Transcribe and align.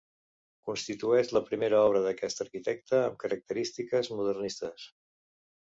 Constitueix 0.69 1.29
la 1.37 1.41
primera 1.49 1.83
obra 1.89 2.01
d'aquest 2.07 2.43
arquitecte 2.45 3.03
amb 3.03 3.21
característiques 3.27 4.11
modernistes. 4.19 4.91